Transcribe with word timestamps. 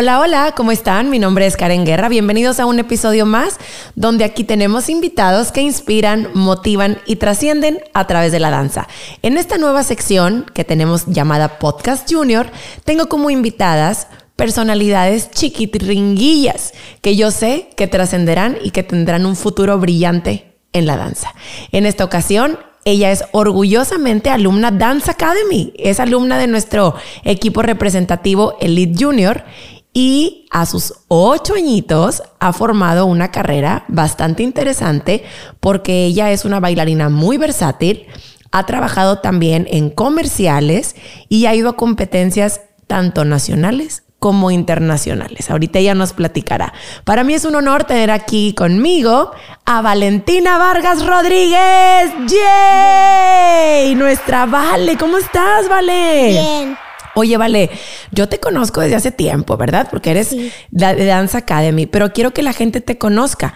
Hola, 0.00 0.18
hola, 0.18 0.54
¿cómo 0.56 0.72
están? 0.72 1.10
Mi 1.10 1.18
nombre 1.18 1.44
es 1.44 1.58
Karen 1.58 1.84
Guerra. 1.84 2.08
Bienvenidos 2.08 2.58
a 2.58 2.64
un 2.64 2.78
episodio 2.78 3.26
más 3.26 3.58
donde 3.96 4.24
aquí 4.24 4.44
tenemos 4.44 4.88
invitados 4.88 5.52
que 5.52 5.60
inspiran, 5.60 6.30
motivan 6.32 6.96
y 7.04 7.16
trascienden 7.16 7.80
a 7.92 8.06
través 8.06 8.32
de 8.32 8.40
la 8.40 8.48
danza. 8.48 8.88
En 9.20 9.36
esta 9.36 9.58
nueva 9.58 9.82
sección 9.82 10.46
que 10.54 10.64
tenemos 10.64 11.04
llamada 11.04 11.58
Podcast 11.58 12.10
Junior, 12.10 12.50
tengo 12.84 13.10
como 13.10 13.28
invitadas 13.28 14.06
personalidades 14.36 15.30
chiquitringuillas 15.32 16.72
que 17.02 17.14
yo 17.14 17.30
sé 17.30 17.68
que 17.76 17.86
trascenderán 17.86 18.56
y 18.64 18.70
que 18.70 18.82
tendrán 18.82 19.26
un 19.26 19.36
futuro 19.36 19.78
brillante 19.78 20.56
en 20.72 20.86
la 20.86 20.96
danza. 20.96 21.34
En 21.72 21.84
esta 21.84 22.04
ocasión 22.06 22.58
ella 22.86 23.12
es 23.12 23.24
orgullosamente 23.32 24.30
alumna 24.30 24.70
Dance 24.70 25.10
Academy, 25.10 25.74
es 25.76 26.00
alumna 26.00 26.38
de 26.38 26.46
nuestro 26.46 26.94
equipo 27.22 27.60
representativo 27.60 28.56
Elite 28.62 29.04
Junior 29.04 29.44
y 29.92 30.46
a 30.50 30.66
sus 30.66 30.94
ocho 31.08 31.54
añitos 31.54 32.22
ha 32.38 32.52
formado 32.52 33.06
una 33.06 33.30
carrera 33.30 33.84
bastante 33.88 34.42
interesante 34.42 35.24
porque 35.58 36.04
ella 36.04 36.30
es 36.30 36.44
una 36.44 36.60
bailarina 36.60 37.08
muy 37.08 37.38
versátil, 37.38 38.06
ha 38.52 38.66
trabajado 38.66 39.18
también 39.18 39.66
en 39.70 39.90
comerciales 39.90 40.96
y 41.28 41.46
ha 41.46 41.54
ido 41.54 41.70
a 41.70 41.76
competencias 41.76 42.62
tanto 42.86 43.24
nacionales 43.24 44.04
como 44.20 44.50
internacionales. 44.50 45.50
Ahorita 45.50 45.78
ella 45.78 45.94
nos 45.94 46.12
platicará. 46.12 46.74
Para 47.04 47.24
mí 47.24 47.32
es 47.34 47.44
un 47.44 47.54
honor 47.54 47.84
tener 47.84 48.10
aquí 48.10 48.54
conmigo 48.54 49.32
a 49.64 49.80
Valentina 49.80 50.58
Vargas 50.58 51.04
Rodríguez. 51.06 52.12
¡Yay! 52.28 53.94
Nuestra 53.94 54.44
Vale. 54.46 54.98
¿Cómo 54.98 55.16
estás, 55.16 55.68
Vale? 55.68 56.28
Bien. 56.28 56.89
Oye, 57.14 57.36
vale, 57.36 57.70
yo 58.12 58.28
te 58.28 58.38
conozco 58.38 58.80
desde 58.80 58.96
hace 58.96 59.10
tiempo, 59.12 59.56
¿verdad? 59.56 59.88
Porque 59.90 60.10
eres 60.10 60.30
de 60.30 61.06
Dance 61.06 61.36
Academy, 61.36 61.86
pero 61.86 62.12
quiero 62.12 62.32
que 62.32 62.42
la 62.42 62.52
gente 62.52 62.80
te 62.80 62.98
conozca. 62.98 63.54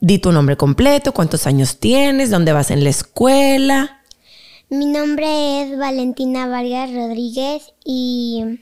Di 0.00 0.18
tu 0.18 0.32
nombre 0.32 0.56
completo, 0.56 1.12
cuántos 1.12 1.46
años 1.46 1.78
tienes, 1.78 2.30
dónde 2.30 2.52
vas 2.52 2.70
en 2.70 2.84
la 2.84 2.90
escuela. 2.90 4.02
Mi 4.68 4.86
nombre 4.86 5.62
es 5.62 5.78
Valentina 5.78 6.46
Vargas 6.46 6.92
Rodríguez 6.92 7.74
y 7.84 8.60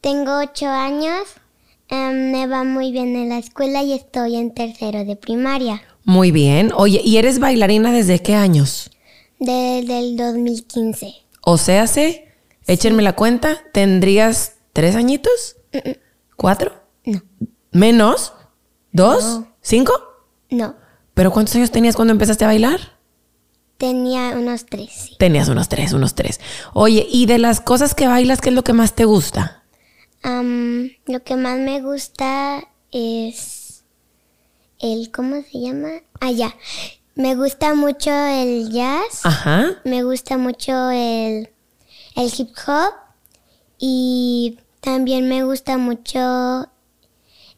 tengo 0.00 0.38
ocho 0.38 0.66
años. 0.66 1.26
Em, 1.88 2.30
me 2.30 2.46
va 2.46 2.64
muy 2.64 2.92
bien 2.92 3.16
en 3.16 3.30
la 3.30 3.38
escuela 3.38 3.82
y 3.82 3.92
estoy 3.92 4.36
en 4.36 4.54
tercero 4.54 5.04
de 5.04 5.16
primaria. 5.16 5.82
Muy 6.04 6.30
bien. 6.30 6.72
Oye, 6.74 7.00
¿y 7.04 7.16
eres 7.16 7.38
bailarina 7.38 7.92
desde 7.92 8.20
qué 8.20 8.34
años? 8.34 8.90
Desde 9.38 9.98
el 9.98 10.16
2015. 10.16 11.14
O 11.42 11.58
sea, 11.58 11.86
¿sí? 11.86 12.20
Échenme 12.66 13.02
la 13.02 13.14
cuenta. 13.14 13.58
¿Tendrías 13.72 14.56
tres 14.72 14.96
añitos? 14.96 15.56
¿Cuatro? 16.36 16.72
No. 17.04 17.22
¿Menos? 17.72 18.32
¿Dos? 18.92 19.42
¿Cinco? 19.60 19.92
No. 20.50 20.76
¿Pero 21.14 21.30
cuántos 21.30 21.54
años 21.56 21.70
tenías 21.70 21.96
cuando 21.96 22.12
empezaste 22.12 22.44
a 22.44 22.48
bailar? 22.48 22.98
Tenía 23.78 24.30
unos 24.36 24.66
tres, 24.66 24.90
sí. 24.92 25.16
Tenías 25.18 25.48
unos 25.48 25.68
tres, 25.68 25.92
unos 25.92 26.14
tres. 26.14 26.40
Oye, 26.72 27.06
¿y 27.10 27.26
de 27.26 27.38
las 27.38 27.60
cosas 27.60 27.94
que 27.94 28.06
bailas, 28.06 28.40
qué 28.40 28.50
es 28.50 28.54
lo 28.54 28.64
que 28.64 28.72
más 28.72 28.94
te 28.94 29.04
gusta? 29.04 29.58
lo 30.24 31.24
que 31.24 31.34
más 31.34 31.58
me 31.58 31.80
gusta 31.80 32.62
es 32.92 33.84
el, 34.78 35.10
¿cómo 35.10 35.42
se 35.42 35.60
llama? 35.60 35.88
Ah, 36.20 36.30
ya. 36.30 36.54
Me 37.14 37.34
gusta 37.34 37.74
mucho 37.74 38.10
el 38.10 38.70
jazz. 38.70 39.24
Ajá. 39.24 39.80
Me 39.84 40.02
gusta 40.04 40.38
mucho 40.38 40.90
el 40.90 41.51
el 42.16 42.32
hip 42.36 42.50
hop 42.66 42.94
y 43.78 44.58
también 44.80 45.28
me 45.28 45.44
gusta 45.44 45.78
mucho 45.78 46.68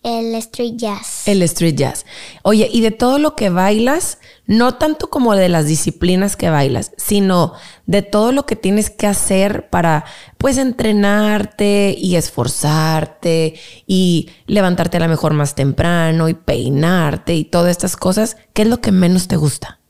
el 0.04 0.34
street 0.34 0.74
jazz. 0.76 1.26
El 1.26 1.42
street 1.42 1.76
jazz. 1.76 2.04
Oye, 2.42 2.68
y 2.70 2.82
de 2.82 2.90
todo 2.90 3.18
lo 3.18 3.34
que 3.34 3.48
bailas, 3.48 4.18
no 4.46 4.74
tanto 4.74 5.08
como 5.08 5.34
de 5.34 5.48
las 5.48 5.66
disciplinas 5.66 6.36
que 6.36 6.50
bailas, 6.50 6.92
sino 6.98 7.54
de 7.86 8.02
todo 8.02 8.30
lo 8.30 8.44
que 8.44 8.54
tienes 8.54 8.90
que 8.90 9.06
hacer 9.06 9.70
para, 9.70 10.04
pues, 10.36 10.58
entrenarte 10.58 11.94
y 11.98 12.16
esforzarte 12.16 13.54
y 13.86 14.28
levantarte 14.46 14.98
a 14.98 15.00
lo 15.00 15.08
mejor 15.08 15.32
más 15.32 15.54
temprano 15.54 16.28
y 16.28 16.34
peinarte 16.34 17.34
y 17.34 17.44
todas 17.46 17.70
estas 17.70 17.96
cosas, 17.96 18.36
¿qué 18.52 18.62
es 18.62 18.68
lo 18.68 18.82
que 18.82 18.92
menos 18.92 19.26
te 19.26 19.36
gusta? 19.36 19.80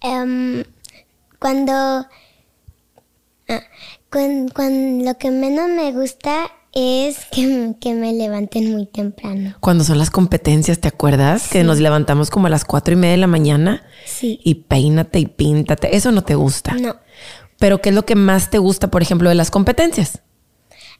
Em, 0.00 0.62
cuando 1.40 2.06
cuando, 4.10 5.04
lo 5.04 5.18
que 5.18 5.30
menos 5.30 5.68
me 5.68 5.92
gusta 5.92 6.50
es 6.72 7.26
que, 7.30 7.94
me 7.94 8.12
levanten 8.12 8.72
muy 8.72 8.86
temprano. 8.86 9.56
Cuando 9.60 9.84
son 9.84 9.98
las 9.98 10.10
competencias, 10.10 10.80
¿te 10.80 10.88
acuerdas? 10.88 11.48
Que 11.48 11.64
nos 11.64 11.78
levantamos 11.80 12.30
como 12.30 12.46
a 12.46 12.50
las 12.50 12.64
cuatro 12.64 12.94
y 12.94 12.96
media 12.96 13.12
de 13.12 13.18
la 13.18 13.26
mañana. 13.26 13.84
Sí. 14.06 14.40
Y 14.42 14.54
peínate 14.54 15.18
y 15.18 15.26
píntate. 15.26 15.94
Eso 15.96 16.12
no 16.12 16.22
te 16.22 16.34
gusta. 16.34 16.74
No. 16.74 16.96
Pero 17.58 17.80
¿qué 17.80 17.90
es 17.90 17.94
lo 17.94 18.04
que 18.04 18.14
más 18.14 18.50
te 18.50 18.58
gusta, 18.58 18.90
por 18.90 19.02
ejemplo, 19.02 19.28
de 19.28 19.34
las 19.34 19.50
competencias? 19.50 20.22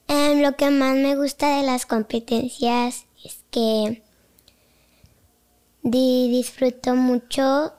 Em, 0.09 0.43
lo 0.43 0.57
que 0.57 0.71
más 0.71 0.95
me 0.97 1.17
gusta 1.17 1.57
de 1.57 1.63
las 1.65 1.87
competencias 1.87 3.07
es 3.25 3.45
que 3.51 4.03
disfruto 5.83 6.95
mucho 6.95 7.73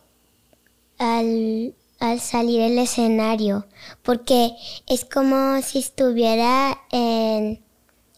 al 0.98 1.76
al 2.00 2.20
salir 2.20 2.62
el 2.62 2.78
escenario, 2.78 3.68
porque 4.02 4.52
es 4.88 5.06
como 5.06 5.62
si 5.62 5.80
estuviera 5.80 6.78
en, 6.92 7.62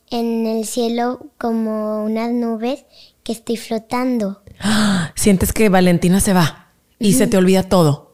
en 0.10 0.48
el 0.48 0.66
cielo 0.66 1.28
como 1.38 2.04
unas 2.04 2.32
nubes 2.32 2.86
que 3.24 3.32
estoy 3.32 3.58
flotando. 3.58 4.42
Sientes 5.16 5.54
que 5.54 5.70
Valentina 5.70 6.20
se 6.20 6.34
va 6.34 6.72
y 7.00 7.14
se 7.14 7.28
te 7.28 7.38
olvida 7.38 7.64
todo 7.64 8.14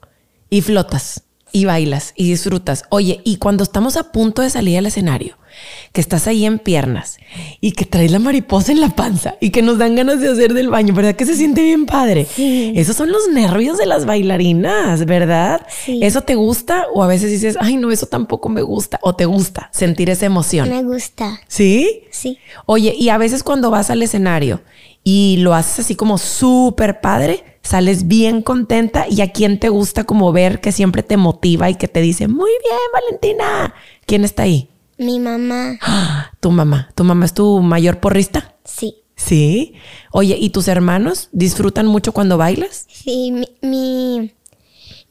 y 0.50 0.62
flotas 0.62 1.24
y 1.52 1.66
bailas 1.66 2.14
y 2.16 2.30
disfrutas. 2.30 2.84
Oye, 2.90 3.22
y 3.24 3.38
cuando 3.38 3.64
estamos 3.64 3.98
a 3.98 4.12
punto 4.12 4.42
de 4.42 4.50
salir 4.50 4.78
al 4.78 4.86
escenario, 4.86 5.38
que 5.92 6.02
estás 6.02 6.28
ahí 6.28 6.46
en 6.46 6.60
piernas 6.60 7.18
y 7.60 7.74
que 7.74 7.86
traes 7.86 8.12
la 8.12 8.20
mariposa 8.20 8.72
en 8.72 8.82
la 8.82 8.90
panza 8.90 9.36
y 9.42 9.50
que 9.50 9.62
nos 9.62 9.78
dan 9.78 9.96
ganas 9.96 10.22
de 10.22 10.30
hacer 10.30 10.54
del 10.54 10.70
baño, 10.70 10.94
¿verdad? 10.94 11.16
Que 11.16 11.26
se 11.26 11.36
siente 11.36 11.62
bien 11.62 11.86
padre. 11.86 12.26
Sí. 12.26 12.74
Esos 12.76 12.96
son 12.96 13.12
los 13.12 13.28
nervios 13.30 13.78
de 13.78 13.86
las 13.86 14.06
bailarinas, 14.06 15.06
¿verdad? 15.06 15.66
Sí. 15.70 16.00
¿Eso 16.02 16.22
te 16.22 16.36
gusta? 16.36 16.86
O 16.94 17.04
a 17.04 17.08
veces 17.08 17.32
dices, 17.32 17.58
ay, 17.60 17.78
no, 17.78 17.92
eso 17.92 18.06
tampoco 18.06 18.50
me 18.50 18.62
gusta. 18.62 19.00
O 19.02 19.16
te 19.16 19.26
gusta 19.26 19.70
sentir 19.74 20.10
esa 20.10 20.26
emoción. 20.26 20.70
Me 20.70 20.84
gusta. 20.84 21.42
¿Sí? 21.48 22.04
Sí. 22.12 22.38
Oye, 22.66 22.96
y 22.98 23.10
a 23.10 23.18
veces 23.18 23.44
cuando 23.44 23.70
vas 23.70 23.90
al 23.90 24.02
escenario 24.02 24.62
y 25.04 25.38
lo 25.40 25.54
haces 25.54 25.86
así 25.86 25.96
como 25.96 26.18
súper 26.18 27.02
padre, 27.02 27.51
sales 27.62 28.08
bien 28.08 28.42
contenta 28.42 29.08
y 29.10 29.22
a 29.22 29.32
quién 29.32 29.60
te 29.60 29.70
gusta 29.70 30.04
como 30.04 30.32
ver 30.32 30.62
que 30.62 30.72
siempre 30.72 31.04
te 31.04 31.18
motiva 31.18 31.70
y 31.70 31.76
que 31.76 31.88
te 31.88 32.02
dice, 32.02 32.28
muy 32.28 32.52
bien, 32.64 32.80
Valentina. 32.94 33.74
¿Quién 34.06 34.24
está 34.24 34.44
ahí? 34.44 34.70
Mi 34.98 35.20
mamá. 35.20 35.80
Tu 36.40 36.52
mamá. 36.52 36.90
¿Tu 36.96 37.04
mamá 37.04 37.26
es 37.26 37.34
tu 37.34 37.62
mayor 37.62 38.00
porrista? 38.00 38.56
Sí. 38.64 38.96
Sí. 39.16 39.74
Oye, 40.12 40.38
¿y 40.40 40.50
tus 40.50 40.68
hermanos 40.68 41.30
disfrutan 41.32 41.86
mucho 41.86 42.12
cuando 42.12 42.38
bailas? 42.38 42.88
Sí, 42.90 43.32
mi, 43.32 43.48
mi, 43.62 44.34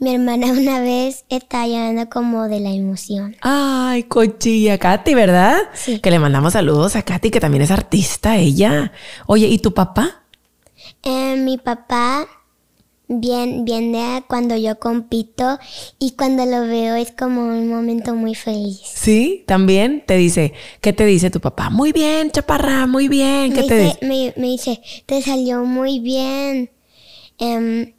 mi 0.00 0.14
hermana 0.14 0.46
una 0.50 0.80
vez 0.80 1.24
está 1.28 1.66
llorando 1.66 2.08
como 2.10 2.48
de 2.48 2.60
la 2.60 2.70
emoción. 2.70 3.36
Ay, 3.42 4.04
cochilla, 4.04 4.78
Katy, 4.78 5.14
¿verdad? 5.14 5.58
Sí. 5.74 6.00
Que 6.00 6.10
le 6.10 6.18
mandamos 6.18 6.54
saludos 6.54 6.96
a 6.96 7.02
Katy, 7.02 7.30
que 7.30 7.40
también 7.40 7.62
es 7.62 7.70
artista 7.70 8.36
ella. 8.36 8.92
Oye, 9.26 9.46
¿y 9.46 9.58
tu 9.58 9.72
papá? 9.72 10.24
Eh, 11.02 11.36
mi 11.36 11.58
papá 11.58 12.26
bien, 13.10 13.64
viene 13.64 14.22
cuando 14.28 14.56
yo 14.56 14.78
compito 14.78 15.58
y 15.98 16.12
cuando 16.12 16.46
lo 16.46 16.62
veo 16.62 16.94
es 16.94 17.10
como 17.10 17.42
un 17.42 17.68
momento 17.68 18.14
muy 18.14 18.34
feliz. 18.34 18.80
Sí, 18.84 19.42
también 19.46 20.04
te 20.06 20.16
dice, 20.16 20.52
¿qué 20.80 20.92
te 20.92 21.04
dice 21.04 21.30
tu 21.30 21.40
papá? 21.40 21.70
Muy 21.70 21.92
bien, 21.92 22.30
chaparra, 22.30 22.86
muy 22.86 23.08
bien. 23.08 23.52
¿Qué 23.52 23.62
me, 23.62 23.68
te 23.68 23.74
dice, 23.74 23.98
dice? 24.00 24.06
me, 24.06 24.34
me 24.36 24.46
dice, 24.46 24.80
te 25.06 25.20
salió 25.22 25.64
muy 25.64 25.98
bien. 25.98 26.70
Em, 27.38 27.94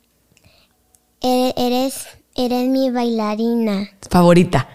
e- 1.22 1.54
eres, 1.58 2.08
eres 2.36 2.70
mi 2.70 2.90
bailarina. 2.90 3.90
Favorita. 4.10 4.70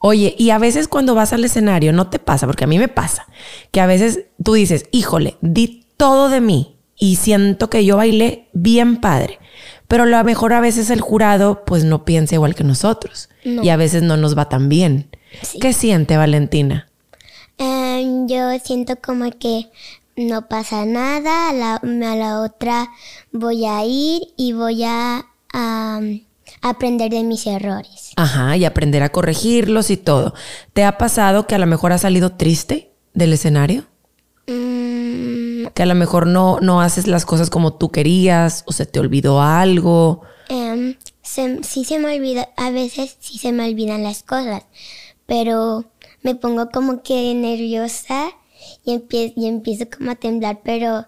Oye, 0.00 0.34
y 0.38 0.50
a 0.50 0.58
veces 0.58 0.88
cuando 0.88 1.14
vas 1.14 1.32
al 1.32 1.44
escenario, 1.44 1.92
no 1.92 2.08
te 2.08 2.18
pasa, 2.18 2.46
porque 2.46 2.64
a 2.64 2.66
mí 2.66 2.78
me 2.78 2.88
pasa, 2.88 3.26
que 3.70 3.80
a 3.80 3.86
veces 3.86 4.26
tú 4.42 4.54
dices, 4.54 4.86
híjole, 4.92 5.36
di 5.40 5.86
todo 5.96 6.28
de 6.28 6.40
mí 6.40 6.76
y 6.96 7.16
siento 7.16 7.70
que 7.70 7.84
yo 7.84 7.96
bailé 7.96 8.48
bien 8.52 9.00
padre. 9.00 9.38
Pero 9.88 10.04
a 10.04 10.06
lo 10.06 10.24
mejor 10.24 10.52
a 10.52 10.60
veces 10.60 10.90
el 10.90 11.00
jurado 11.00 11.64
pues 11.64 11.84
no 11.84 12.04
piensa 12.04 12.34
igual 12.34 12.54
que 12.54 12.64
nosotros 12.64 13.28
No. 13.44 13.62
y 13.62 13.68
a 13.68 13.76
veces 13.76 14.02
no 14.02 14.16
nos 14.16 14.36
va 14.36 14.48
tan 14.48 14.68
bien. 14.68 15.08
Sí. 15.42 15.58
¿Qué 15.58 15.72
siente 15.72 16.16
Valentina? 16.16 16.88
Em, 17.58 18.26
yo 18.26 18.50
siento 18.64 18.96
como 19.04 19.30
que 19.38 19.70
no 20.16 20.48
pasa 20.48 20.84
nada, 20.86 21.50
a 21.50 21.52
la, 21.52 21.74
a 21.76 22.16
la 22.16 22.40
otra 22.40 22.88
voy 23.32 23.64
a 23.66 23.84
ir 23.84 24.22
y 24.36 24.52
voy 24.52 24.84
a 24.84 25.24
aprender 26.62 27.10
de 27.10 27.22
mis 27.24 27.46
errores. 27.46 28.12
Ajá, 28.16 28.56
y 28.56 28.64
aprender 28.64 29.02
a 29.02 29.10
corregirlos 29.12 29.90
y 29.90 29.96
todo. 29.96 30.34
¿Te 30.72 30.84
ha 30.84 30.98
pasado 30.98 31.46
que 31.46 31.54
a 31.54 31.58
lo 31.58 31.66
mejor 31.66 31.92
has 31.92 32.02
salido 32.02 32.32
triste 32.32 32.90
del 33.12 33.32
escenario? 33.32 33.84
Mm, 34.46 34.73
Que 35.74 35.82
a 35.82 35.86
lo 35.86 35.94
mejor 35.94 36.26
no, 36.26 36.58
no 36.60 36.80
haces 36.80 37.06
las 37.06 37.24
cosas 37.26 37.50
como 37.50 37.74
tú 37.74 37.90
querías 37.90 38.62
o 38.66 38.72
se 38.72 38.86
te 38.86 39.00
olvidó 39.00 39.42
algo. 39.42 40.22
em, 40.48 40.96
se- 41.22 41.62
sí 41.64 41.84
se 41.84 41.98
me 41.98 42.14
olvida, 42.16 42.48
a 42.56 42.70
veces 42.70 43.16
sí 43.20 43.38
se 43.38 43.50
me 43.52 43.66
olvidan 43.68 44.02
las 44.02 44.22
cosas, 44.22 44.62
pero 45.26 45.84
me 46.22 46.34
pongo 46.34 46.68
como 46.70 47.02
que 47.02 47.34
nerviosa 47.34 48.26
y, 48.84 48.92
empie- 48.94 49.32
y 49.36 49.46
empiezo 49.46 49.86
como 49.96 50.10
a 50.10 50.14
temblar, 50.16 50.60
pero, 50.62 51.06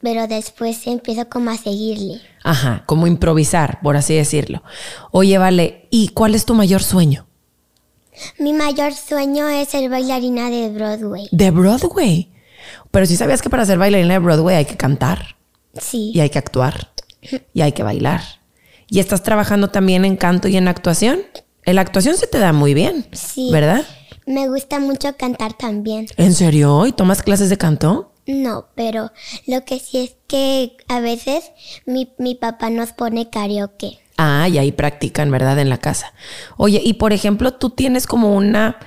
pero 0.00 0.28
después 0.28 0.86
empiezo 0.86 1.28
como 1.28 1.50
a 1.50 1.56
seguirle. 1.56 2.20
Ajá, 2.44 2.84
como 2.86 3.06
improvisar, 3.08 3.80
por 3.82 3.96
así 3.96 4.14
decirlo. 4.14 4.62
Oye, 5.10 5.36
vale, 5.38 5.88
¿y 5.90 6.08
cuál 6.08 6.34
es 6.36 6.44
tu 6.44 6.54
mayor 6.54 6.82
sueño? 6.82 7.26
Mi 8.38 8.52
mayor 8.52 8.94
sueño 8.94 9.48
es 9.48 9.68
ser 9.68 9.90
bailarina 9.90 10.48
de 10.50 10.68
Broadway. 10.70 11.28
De 11.32 11.50
Broadway. 11.50 12.30
Pero 12.90 13.06
si 13.06 13.16
sabías 13.16 13.42
que 13.42 13.50
para 13.50 13.64
ser 13.66 13.78
bailarina 13.78 14.14
de 14.14 14.18
Broadway 14.20 14.56
hay 14.56 14.64
que 14.64 14.76
cantar 14.76 15.36
Sí. 15.80 16.12
y 16.14 16.20
hay 16.20 16.30
que 16.30 16.38
actuar 16.38 16.92
y 17.52 17.60
hay 17.62 17.72
que 17.72 17.82
bailar. 17.82 18.22
¿Y 18.88 19.00
estás 19.00 19.22
trabajando 19.22 19.68
también 19.68 20.04
en 20.04 20.16
canto 20.16 20.48
y 20.48 20.56
en 20.56 20.66
actuación? 20.68 21.20
En 21.64 21.74
la 21.74 21.82
actuación 21.82 22.16
se 22.16 22.26
te 22.26 22.38
da 22.38 22.52
muy 22.52 22.72
bien, 22.74 23.06
Sí. 23.12 23.50
¿verdad? 23.52 23.84
Me 24.26 24.48
gusta 24.48 24.78
mucho 24.78 25.16
cantar 25.16 25.52
también. 25.54 26.06
¿En 26.16 26.34
serio? 26.34 26.86
¿Y 26.86 26.92
tomas 26.92 27.22
clases 27.22 27.50
de 27.50 27.58
canto? 27.58 28.12
No, 28.26 28.66
pero 28.74 29.10
lo 29.46 29.64
que 29.64 29.78
sí 29.78 29.98
es 29.98 30.16
que 30.26 30.76
a 30.88 31.00
veces 31.00 31.50
mi, 31.86 32.12
mi 32.18 32.34
papá 32.34 32.68
nos 32.70 32.92
pone 32.92 33.30
karaoke. 33.30 33.98
Ah, 34.18 34.48
y 34.48 34.58
ahí 34.58 34.72
practican, 34.72 35.30
¿verdad? 35.30 35.58
En 35.58 35.70
la 35.70 35.78
casa. 35.78 36.12
Oye, 36.56 36.80
y 36.84 36.94
por 36.94 37.12
ejemplo, 37.12 37.54
tú 37.54 37.70
tienes 37.70 38.06
como 38.06 38.34
una 38.34 38.78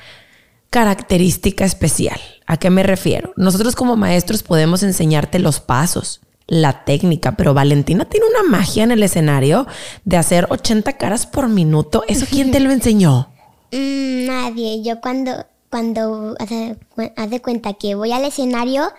característica 0.69 1.65
especial. 1.65 2.19
¿A 2.51 2.57
qué 2.57 2.69
me 2.69 2.83
refiero? 2.83 3.31
Nosotros 3.37 3.77
como 3.77 3.95
maestros 3.95 4.43
podemos 4.43 4.83
enseñarte 4.83 5.39
los 5.39 5.61
pasos, 5.61 6.19
la 6.47 6.83
técnica, 6.83 7.37
pero 7.37 7.53
Valentina 7.53 8.03
tiene 8.03 8.25
una 8.25 8.43
magia 8.43 8.83
en 8.83 8.91
el 8.91 9.01
escenario 9.03 9.67
de 10.03 10.17
hacer 10.17 10.47
80 10.49 10.97
caras 10.97 11.25
por 11.25 11.47
minuto. 11.47 12.03
¿Eso 12.09 12.25
quién 12.29 12.51
te 12.51 12.59
lo 12.59 12.71
enseñó? 12.71 13.29
Mm, 13.73 14.25
nadie. 14.25 14.83
Yo 14.83 14.99
cuando, 14.99 15.45
cuando 15.69 16.35
de 16.35 17.41
cuenta 17.41 17.71
que 17.71 17.95
voy 17.95 18.11
al 18.11 18.25
escenario, 18.25 18.91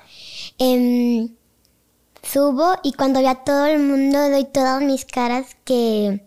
em, 0.57 1.29
subo 2.23 2.77
y 2.83 2.95
cuando 2.95 3.21
veo 3.21 3.29
a 3.29 3.45
todo 3.45 3.67
el 3.67 3.81
mundo 3.81 4.31
doy 4.31 4.47
todas 4.47 4.81
mis 4.81 5.05
caras 5.05 5.59
que, 5.67 6.25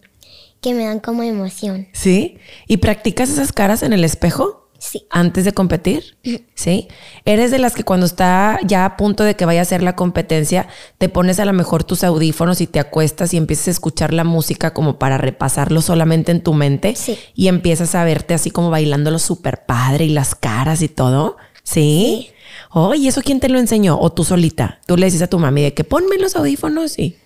que 0.61 0.75
me 0.75 0.85
dan 0.85 0.99
como 0.99 1.23
emoción. 1.23 1.87
¿Sí? 1.91 2.37
¿Y 2.67 2.77
practicas 2.77 3.31
esas 3.31 3.51
caras 3.51 3.81
en 3.81 3.93
el 3.93 4.03
espejo? 4.03 4.64
Sí. 4.77 5.07
antes 5.09 5.45
de 5.45 5.53
competir, 5.53 6.17
¿sí? 6.53 6.87
Eres 7.25 7.49
de 7.51 7.59
las 7.59 7.73
que 7.73 7.83
cuando 7.83 8.05
está 8.05 8.59
ya 8.63 8.85
a 8.85 8.97
punto 8.97 9.23
de 9.23 9.35
que 9.35 9.45
vaya 9.45 9.61
a 9.61 9.65
ser 9.65 9.81
la 9.81 9.95
competencia, 9.95 10.67
te 10.97 11.09
pones 11.09 11.39
a 11.39 11.45
lo 11.45 11.53
mejor 11.53 11.83
tus 11.83 12.03
audífonos 12.03 12.61
y 12.61 12.67
te 12.67 12.79
acuestas 12.79 13.33
y 13.33 13.37
empiezas 13.37 13.67
a 13.69 13.71
escuchar 13.71 14.13
la 14.13 14.23
música 14.23 14.73
como 14.73 14.99
para 14.99 15.17
repasarlo 15.17 15.81
solamente 15.81 16.31
en 16.31 16.41
tu 16.43 16.53
mente 16.53 16.95
Sí. 16.95 17.17
y 17.33 17.47
empiezas 17.47 17.95
a 17.95 18.03
verte 18.03 18.33
así 18.33 18.51
como 18.51 18.69
bailándolo 18.69 19.17
súper 19.19 19.65
padre 19.65 20.05
y 20.05 20.09
las 20.09 20.35
caras 20.35 20.81
y 20.81 20.87
todo, 20.89 21.37
¿sí? 21.63 22.27
Sí. 22.27 22.31
Oh, 22.71 22.93
¿y 22.93 23.07
eso 23.07 23.21
quién 23.21 23.39
te 23.39 23.49
lo 23.49 23.57
enseñó? 23.59 23.97
¿O 23.99 24.11
tú 24.11 24.23
solita? 24.23 24.79
Tú 24.85 24.97
le 24.97 25.05
dices 25.07 25.21
a 25.21 25.27
tu 25.27 25.39
mami 25.39 25.61
de 25.63 25.73
que 25.73 25.83
ponme 25.83 26.17
los 26.17 26.35
audífonos 26.35 26.99
y 26.99 27.17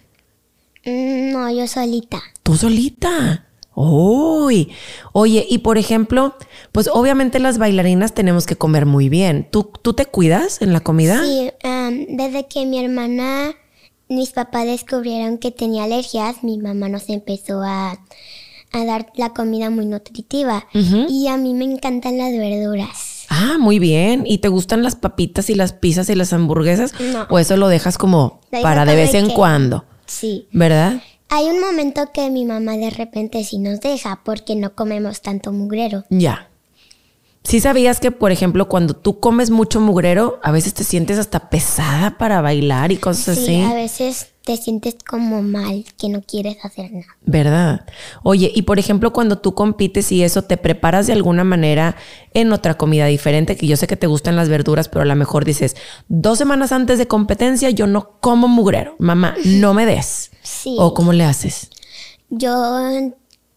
Mm, 0.86 1.34
no, 1.34 1.50
yo 1.52 1.68
solita. 1.68 2.22
tú 2.42 2.56
solita. 2.56 3.46
Uy, 3.82 4.72
oye, 5.14 5.46
y 5.50 5.60
por 5.60 5.78
ejemplo, 5.78 6.36
pues 6.74 6.90
obviamente 6.92 7.40
las 7.40 7.58
bailarinas 7.58 8.14
tenemos 8.14 8.46
que 8.46 8.58
comer 8.58 8.86
muy 8.86 9.08
bien. 9.08 9.48
¿Tú, 9.50 9.72
tú 9.82 9.94
te 9.94 10.06
cuidas 10.06 10.62
en 10.62 10.74
la 10.74 10.82
comida? 10.82 11.24
Sí, 11.24 11.50
am, 11.64 12.06
desde 12.10 12.46
que 12.48 12.66
mi 12.66 12.84
hermana, 12.84 13.52
mis 14.10 14.32
papás 14.32 14.66
descubrieron 14.66 15.38
que 15.38 15.52
tenía 15.52 15.86
alergias, 15.86 16.44
mi 16.44 16.58
mamá 16.58 16.90
nos 16.90 17.08
empezó 17.08 17.62
a, 17.64 17.92
a 18.74 18.86
dar 18.86 19.08
la 19.16 19.30
comida 19.30 19.70
muy 19.70 19.86
nutritiva. 19.86 20.68
Y 20.74 21.28
a 21.28 21.38
mí 21.38 21.54
me 21.54 21.64
encantan 21.64 22.18
las 22.18 22.32
verduras. 22.34 23.26
Ah, 23.30 23.56
muy 23.60 23.80
bien. 23.80 24.24
¿Y 24.28 24.40
te 24.40 24.50
gustan 24.50 24.84
las 24.84 24.98
papitas 24.98 25.50
y 25.50 25.56
las 25.56 25.72
pizzas 25.72 26.10
y 26.10 26.16
las 26.16 26.34
hamburguesas? 26.34 26.94
No. 27.14 27.28
¿O 27.30 27.40
eso 27.40 27.56
lo 27.56 27.70
dejas 27.70 27.98
como 27.98 28.42
para 28.62 28.84
de 28.84 28.96
vez 28.96 29.14
en 29.14 29.28
que- 29.30 29.34
cuando? 29.36 29.86
Sí. 30.06 30.48
¿Verdad? 30.52 31.02
Hay 31.30 31.46
un 31.46 31.62
momento 31.62 32.12
que 32.12 32.30
mi 32.30 32.44
mamá 32.46 32.76
de 32.78 32.90
repente 32.90 33.44
sí 33.44 33.60
nos 33.60 33.80
deja 33.82 34.22
porque 34.26 34.56
no 34.56 34.74
comemos 34.76 35.22
tanto 35.22 35.52
mugrero. 35.52 36.04
Ya. 36.10 36.50
Sí 37.44 37.60
sabías 37.62 38.00
que, 38.00 38.12
por 38.12 38.32
ejemplo, 38.32 38.68
cuando 38.68 38.94
tú 38.96 39.20
comes 39.20 39.50
mucho 39.50 39.80
mugrero, 39.80 40.40
a 40.44 40.52
veces 40.52 40.74
te 40.74 40.84
sientes 40.84 41.18
hasta 41.18 41.50
pesada 41.50 42.18
para 42.18 42.42
bailar 42.42 42.92
y 42.92 42.98
cosas 42.98 43.38
Sí, 43.38 43.44
así. 43.44 43.62
a 43.62 43.74
veces 43.74 44.28
te 44.50 44.58
sientes 44.58 44.96
como 45.08 45.44
mal, 45.44 45.86
que 46.00 46.10
no 46.10 46.24
quieres 46.24 46.58
hacer 46.66 46.92
nada. 46.92 47.06
¿Verdad? 47.22 47.86
Oye, 48.24 48.52
y 48.56 48.64
por 48.64 48.80
ejemplo, 48.80 49.14
cuando 49.14 49.38
tú 49.38 49.54
compites 49.54 50.12
y 50.12 50.24
eso, 50.24 50.42
¿te 50.42 50.58
preparas 50.58 51.06
de 51.06 51.14
alguna 51.14 51.44
manera 51.44 51.96
en 52.34 52.52
otra 52.52 52.76
comida 52.76 53.06
diferente? 53.06 53.56
Que 53.56 53.68
yo 53.68 53.78
sé 53.78 53.86
que 53.86 53.96
te 53.96 54.08
gustan 54.08 54.36
las 54.36 54.50
verduras, 54.50 54.90
pero 54.90 55.04
a 55.04 55.06
lo 55.06 55.16
mejor 55.16 55.46
dices, 55.46 55.76
dos 56.08 56.40
semanas 56.40 56.72
antes 56.72 56.98
de 56.98 57.08
competencia 57.08 57.70
yo 57.70 57.86
no 57.86 58.18
como 58.22 58.48
mugrero. 58.48 58.96
Mamá, 58.98 59.36
no 59.46 59.76
me 59.76 59.86
des. 59.86 60.32
Sí. 60.42 60.76
¿O 60.80 60.96
cómo 60.96 61.14
le 61.14 61.26
haces? 61.26 61.70
Yo, 62.32 62.50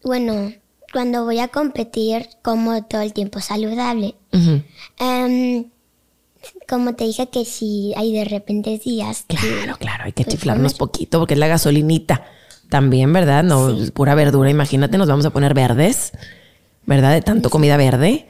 bueno, 0.03 0.53
cuando 0.91 1.25
voy 1.25 1.39
a 1.39 1.47
competir 1.47 2.29
como 2.43 2.83
todo 2.83 3.01
el 3.01 3.13
tiempo 3.13 3.39
saludable. 3.39 4.13
Como 6.67 6.95
te 6.95 7.05
dije 7.05 7.27
que 7.29 7.45
si 7.45 7.93
hay 7.95 8.11
de 8.13 8.25
repente 8.25 8.77
días 8.83 9.25
que- 9.27 9.37
Claro, 9.37 9.77
claro, 9.77 10.03
hay 10.05 10.11
que 10.13 10.23
Pues 10.23 10.35
chiflarnos 10.35 10.73
poquito 10.75 11.19
porque 11.19 11.33
es 11.35 11.39
la 11.39 11.47
gasolinita. 11.47 12.25
También, 12.69 13.13
¿verdad? 13.13 13.43
No, 13.43 13.69
es 13.69 13.91
pura 13.91 14.15
verdura. 14.15 14.49
Imagínate, 14.49 14.97
nos 14.97 15.07
vamos 15.07 15.25
a 15.25 15.29
poner 15.29 15.53
verdes, 15.53 16.11
¿verdad? 16.85 17.13
De 17.13 17.21
tanto 17.21 17.49
comida 17.49 17.77
verde. 17.77 18.27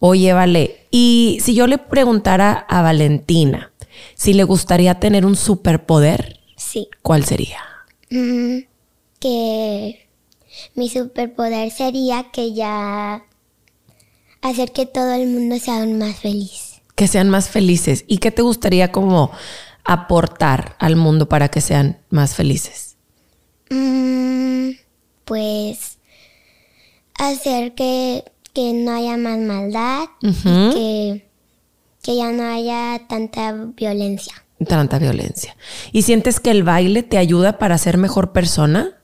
Oye, 0.00 0.32
vale. 0.34 0.86
Y 0.90 1.38
si 1.42 1.54
yo 1.54 1.66
le 1.66 1.78
preguntara 1.78 2.52
a 2.52 2.82
Valentina 2.82 3.72
si 4.14 4.34
le 4.34 4.44
gustaría 4.44 5.00
tener 5.00 5.24
un 5.26 5.36
superpoder, 5.36 6.38
sí, 6.56 6.88
¿cuál 7.02 7.24
sería? 7.24 7.60
Mm, 8.10 8.58
que 9.18 10.06
mi 10.74 10.88
superpoder 10.88 11.70
sería 11.70 12.30
que 12.30 12.52
ya 12.52 13.24
hacer 14.42 14.72
que 14.72 14.86
todo 14.86 15.12
el 15.14 15.26
mundo 15.28 15.58
sea 15.58 15.80
aún 15.80 15.98
más 15.98 16.16
feliz. 16.16 16.67
Que 16.98 17.06
sean 17.08 17.30
más 17.30 17.48
felices. 17.48 18.04
¿Y 18.08 18.18
qué 18.18 18.30
te 18.30 18.42
gustaría 18.42 18.92
como 18.92 19.30
aportar 19.84 20.76
al 20.78 20.96
mundo 20.96 21.28
para 21.28 21.48
que 21.48 21.60
sean 21.60 21.98
más 22.10 22.34
felices? 22.34 22.96
Mm, 23.70 24.72
pues 25.24 25.98
hacer 27.14 27.74
que, 27.74 28.24
que 28.52 28.72
no 28.72 28.92
haya 28.92 29.16
más 29.16 29.38
maldad 29.38 30.06
que, 30.20 31.24
que 32.02 32.16
ya 32.16 32.32
no 32.32 32.44
haya 32.52 33.06
tanta 33.08 33.52
violencia. 33.52 34.34
Tanta 34.66 34.98
violencia. 34.98 35.56
¿Y 35.92 36.02
sientes 36.02 36.40
que 36.40 36.50
el 36.50 36.64
baile 36.64 37.04
te 37.04 37.16
ayuda 37.16 37.58
para 37.58 37.78
ser 37.78 37.96
mejor 37.96 38.32
persona? 38.32 38.98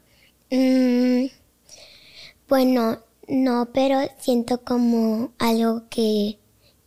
Mm, 0.51 1.27
bueno, 2.49 2.99
no, 3.29 3.69
pero 3.73 4.01
siento 4.19 4.63
como 4.63 5.33
algo 5.39 5.85
que, 5.89 6.39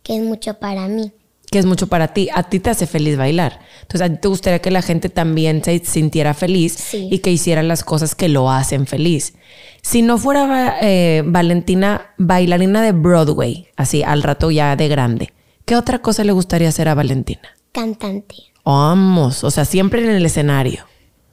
que 0.08 0.16
es 0.16 0.22
mucho 0.22 0.54
para 0.54 0.88
mí. 0.88 1.12
que 1.50 1.58
es 1.58 1.64
mucho 1.64 1.86
para 1.86 2.08
ti. 2.12 2.28
A 2.34 2.42
ti 2.42 2.60
te 2.60 2.68
hace 2.68 2.86
feliz 2.86 3.16
bailar. 3.16 3.60
Entonces, 3.80 4.02
a 4.02 4.12
ti 4.12 4.18
te 4.20 4.28
gustaría 4.28 4.58
que 4.58 4.70
la 4.70 4.82
gente 4.82 5.08
también 5.08 5.64
se 5.64 5.78
sintiera 5.82 6.34
feliz 6.34 6.74
Sí. 6.74 7.08
y 7.10 7.20
que 7.20 7.30
hiciera 7.30 7.62
las 7.62 7.84
cosas 7.84 8.14
que 8.14 8.28
lo 8.28 8.50
hacen 8.50 8.86
feliz. 8.86 9.32
Si 9.80 10.02
no 10.02 10.18
fuera 10.18 10.76
eh, 10.82 11.22
Valentina 11.24 12.12
bailarina 12.18 12.82
de 12.82 12.92
Broadway, 12.92 13.68
así 13.76 14.02
al 14.02 14.22
rato 14.22 14.50
ya 14.50 14.76
de 14.76 14.88
grande, 14.88 15.32
¿qué 15.64 15.74
otra 15.76 16.00
cosa 16.00 16.22
le 16.22 16.32
gustaría 16.32 16.68
hacer 16.68 16.86
a 16.88 16.94
Valentina? 16.94 17.48
Cantante. 17.72 18.34
Vamos, 18.62 19.42
o 19.42 19.50
sea, 19.50 19.64
siempre 19.64 20.02
en 20.04 20.10
el 20.10 20.26
escenario, 20.26 20.84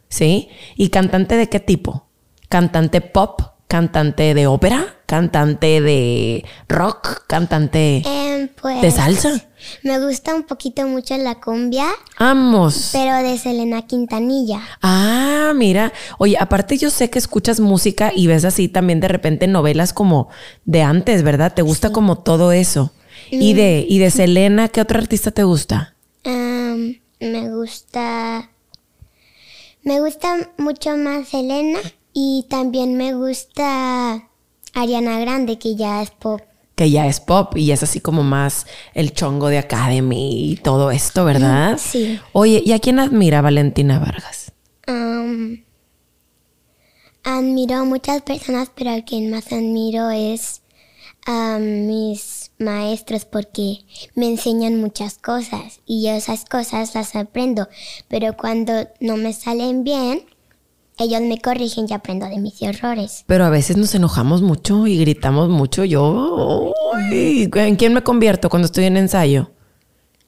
¿sí? 0.08 0.48
¿Y 0.78 0.90
cantante 0.90 1.36
de 1.36 1.50
qué 1.50 1.60
tipo? 1.60 2.08
¿Cantante 2.48 3.02
pop? 3.02 3.42
¿Cantante 3.68 4.34
de 4.34 4.48
ópera? 4.48 4.95
¿Cantante 5.06 5.82
de 5.82 6.46
rock? 6.68 7.26
¿Cantante 7.28 8.02
Em, 8.06 8.48
pues, 8.60 8.82
de 8.82 8.90
salsa? 8.92 9.46
Me 9.84 10.00
gusta 10.04 10.34
un 10.36 10.44
poquito 10.44 10.86
mucho 10.88 11.16
la 11.18 11.36
cumbia, 11.36 11.86
Vamos. 12.20 12.90
pero 12.92 13.16
de 13.18 13.38
Selena 13.38 13.84
Quintanilla. 13.88 14.62
Ah, 14.82 15.54
mira. 15.56 15.92
Oye, 16.18 16.38
aparte 16.40 16.78
yo 16.78 16.90
sé 16.90 17.10
que 17.10 17.20
escuchas 17.20 17.60
música 17.60 18.12
y 18.16 18.28
ves 18.28 18.46
así 18.46 18.68
también 18.68 19.00
de 19.00 19.08
repente 19.08 19.48
novelas 19.48 19.94
como 19.94 20.30
de 20.66 20.82
antes, 20.82 21.24
¿verdad? 21.24 21.54
¿Te 21.54 21.62
gusta 21.62 21.92
como 21.92 22.18
todo 22.20 22.52
eso? 22.52 22.92
Y 23.32 23.54
de, 23.54 23.86
y 23.88 23.98
de 24.00 24.12
Selena, 24.12 24.68
¿qué 24.70 24.82
otro 24.82 25.00
artista 25.00 25.32
te 25.32 25.44
gusta? 25.44 25.96
Em, 26.24 27.00
me 27.20 27.50
gusta. 27.50 28.50
Me 29.84 30.00
gusta 30.02 30.50
mucho 30.58 30.98
más 30.98 31.30
Selena 31.30 31.80
y 32.14 32.46
también 32.50 32.98
me 32.98 33.14
gusta 33.14 34.30
Ariana 34.76 35.20
Grande, 35.20 35.58
que 35.58 35.76
ya 35.76 36.02
es 36.04 36.12
pop. 36.12 36.42
que 36.76 36.92
ya 36.92 37.08
es 37.08 37.22
pop 37.22 37.56
y 37.56 37.72
es 37.72 37.82
así 37.84 38.02
como 38.02 38.22
más 38.22 38.68
el 38.94 39.14
chongo 39.14 39.48
de 39.48 39.58
Academy 39.58 40.52
y 40.52 40.56
todo 40.58 40.92
esto, 40.92 41.24
¿verdad? 41.24 41.80
Sí. 41.82 42.20
Oye, 42.34 42.62
¿y 42.66 42.74
a 42.74 42.80
quién 42.80 43.00
admira 43.00 43.42
Valentina 43.42 43.98
Vargas? 43.98 44.52
Um, 44.86 45.64
admiro 47.24 47.78
a 47.78 47.86
muchas 47.86 48.22
personas, 48.24 48.70
pero 48.76 48.92
a 48.92 49.02
quien 49.04 49.32
más 49.32 49.54
admiro 49.54 50.10
es 50.12 50.64
a 51.26 51.58
mis 51.60 52.52
maestros 52.60 53.24
porque 53.26 53.80
me 54.14 54.28
enseñan 54.28 54.80
muchas 54.80 55.18
cosas 55.18 55.80
y 55.86 56.04
yo 56.04 56.12
esas 56.12 56.44
cosas 56.46 56.94
las 56.94 57.16
aprendo, 57.16 57.68
pero 58.10 58.36
cuando 58.36 58.90
no 59.00 59.16
me 59.16 59.32
salen 59.32 59.84
bien, 59.86 60.26
ellos 60.98 61.22
me 61.22 61.40
corrigen 61.40 61.86
y 61.90 61.94
aprendo 61.94 62.28
de 62.28 62.38
mis 62.38 62.62
errores. 62.62 63.24
Pero 63.28 63.46
a 63.46 63.50
veces 63.50 63.78
nos 63.78 63.94
enojamos 63.96 64.42
mucho 64.42 64.88
y 64.88 64.98
gritamos 64.98 65.50
mucho. 65.50 65.84
Yo, 65.84 66.74
uy, 66.94 67.50
¿en 67.54 67.76
quién 67.76 67.94
me 67.94 68.04
convierto 68.04 68.50
cuando 68.50 68.66
estoy 68.66 68.86
en 68.86 68.98
ensayo? 68.98 69.52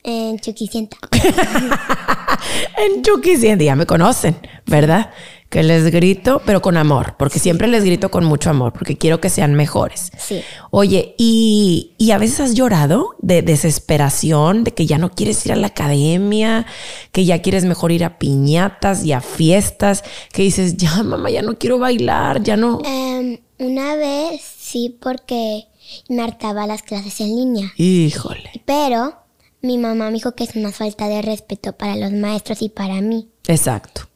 En 0.03 0.39
Chuquicienta. 0.39 0.97
en 2.77 3.01
Chucky 3.01 3.37
Siente, 3.37 3.65
ya 3.65 3.75
me 3.75 3.85
conocen, 3.85 4.37
¿verdad? 4.65 5.11
Que 5.49 5.63
les 5.63 5.89
grito, 5.91 6.41
pero 6.45 6.61
con 6.61 6.75
amor, 6.75 7.15
porque 7.17 7.39
siempre 7.39 7.67
les 7.69 7.85
grito 7.85 8.11
con 8.11 8.25
mucho 8.25 8.49
amor, 8.49 8.73
porque 8.73 8.97
quiero 8.97 9.21
que 9.21 9.29
sean 9.29 9.55
mejores. 9.55 10.11
Sí. 10.17 10.41
Oye, 10.71 11.15
¿y, 11.17 11.93
y 11.97 12.11
a 12.11 12.17
veces 12.17 12.41
has 12.41 12.53
llorado 12.53 13.15
de 13.19 13.41
desesperación, 13.41 14.65
de 14.65 14.73
que 14.73 14.85
ya 14.85 14.97
no 14.97 15.11
quieres 15.11 15.45
ir 15.45 15.53
a 15.53 15.55
la 15.55 15.67
academia, 15.67 16.65
que 17.13 17.23
ya 17.23 17.41
quieres 17.41 17.63
mejor 17.63 17.93
ir 17.93 18.03
a 18.03 18.17
piñatas 18.19 19.05
y 19.05 19.13
a 19.13 19.21
fiestas, 19.21 20.03
que 20.33 20.43
dices, 20.43 20.75
ya 20.75 21.01
mamá, 21.03 21.29
ya 21.29 21.41
no 21.41 21.57
quiero 21.57 21.79
bailar, 21.79 22.43
ya 22.43 22.57
no... 22.57 22.81
Em, 22.83 23.39
una 23.59 23.95
vez 23.95 24.41
sí, 24.41 24.97
porque 25.01 25.63
me 26.09 26.23
hartaba 26.23 26.67
las 26.67 26.83
clases 26.83 27.21
en 27.21 27.35
línea. 27.35 27.71
Híjole. 27.77 28.51
Pero 28.65 29.15
mi 29.61 29.77
mamá 29.77 30.07
me 30.07 30.13
dijo 30.13 30.33
que 30.33 30.43
es 30.43 30.55
una 30.55 30.71
falta 30.71 31.07
de 31.07 31.21
respeto 31.21 31.73
para 31.73 31.95
los 31.95 32.11
maestros 32.11 32.61
y 32.61 32.69
para 32.69 33.01
mí. 33.01 33.29
Exacto. 33.47 34.07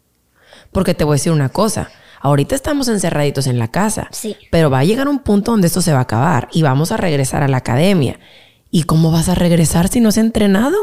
Porque 0.72 0.94
te 0.94 1.04
voy 1.04 1.14
a 1.14 1.16
decir 1.16 1.32
una 1.32 1.50
cosa. 1.50 1.90
Ahorita 2.22 2.54
estamos 2.56 2.88
encerraditos 2.88 3.48
en 3.48 3.58
la 3.60 3.70
casa. 3.70 4.08
Sí. 4.12 4.36
Pero 4.52 4.70
va 4.70 4.80
a 4.80 4.84
llegar 4.84 5.08
un 5.08 5.20
punto 5.20 5.52
donde 5.52 5.68
esto 5.68 5.82
se 5.82 5.92
va 5.92 6.00
a 6.00 6.04
acabar 6.04 6.50
y 6.54 6.62
vamos 6.62 6.92
a 6.92 6.98
regresar 6.98 7.44
a 7.44 7.48
la 7.48 7.58
academia. 7.58 8.20
¿Y 8.70 8.84
cómo 8.84 9.12
vas 9.12 9.28
a 9.28 9.36
regresar 9.36 9.88
si 9.90 10.00
no 10.00 10.10
has 10.10 10.18
entrenado? 10.18 10.78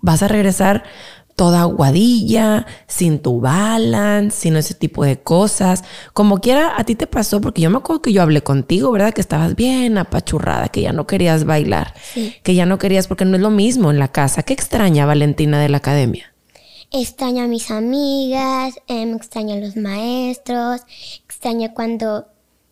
Vas 0.00 0.22
a 0.22 0.28
regresar 0.28 0.84
toda 1.34 1.62
aguadilla, 1.62 2.66
sin 2.86 3.18
tu 3.18 3.40
balance, 3.40 4.38
sin 4.38 4.56
ese 4.56 4.74
tipo 4.74 5.04
de 5.04 5.18
cosas. 5.20 5.84
Como 6.14 6.40
quiera, 6.40 6.74
a 6.78 6.84
ti 6.84 6.94
te 6.94 7.06
pasó, 7.06 7.40
porque 7.40 7.60
yo 7.62 7.68
me 7.70 7.76
acuerdo 7.78 8.02
que 8.02 8.12
yo 8.12 8.22
hablé 8.22 8.42
contigo, 8.42 8.90
¿verdad? 8.90 9.12
Que 9.12 9.20
estabas 9.20 9.54
bien 9.54 9.98
apachurrada, 9.98 10.68
que 10.68 10.82
ya 10.82 10.92
no 10.92 11.06
querías 11.06 11.44
bailar, 11.44 11.94
Sí. 12.14 12.34
que 12.42 12.54
ya 12.54 12.64
no 12.64 12.78
querías, 12.78 13.06
porque 13.06 13.24
no 13.26 13.36
es 13.36 13.42
lo 13.42 13.50
mismo 13.50 13.90
en 13.90 13.98
la 13.98 14.08
casa. 14.08 14.42
¿Qué 14.44 14.54
extraña 14.54 15.04
Valentina 15.04 15.60
de 15.60 15.68
la 15.68 15.76
academia? 15.78 16.32
Extraño 16.92 17.44
a 17.44 17.46
mis 17.46 17.70
amigas, 17.70 18.74
em, 18.86 19.14
extraño 19.16 19.54
a 19.54 19.58
los 19.58 19.76
maestros, 19.76 20.82
extraño 21.28 21.74
cuando 21.74 22.26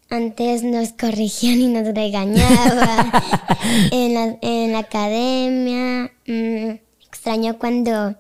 antes 0.09 0.63
nos 0.63 0.93
corregían 0.93 1.61
y 1.61 1.69
nos 1.69 1.93
regañaban 1.95 3.11
en, 3.91 4.15
la, 4.15 4.39
en 4.41 4.73
la 4.73 4.79
academia. 4.79 6.13
mm, 6.27 6.79
extraño 7.09 7.59
cuando, 7.59 8.17